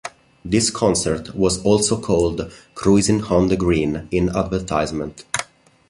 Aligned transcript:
This 0.43 0.71
concert 0.71 1.35
was 1.35 1.63
also 1.63 1.95
called 1.95 2.51
"Cruisin' 2.73 3.23
On 3.25 3.49
The 3.49 3.55
Green" 3.55 4.07
in 4.09 4.29
advertisements. 4.35 5.25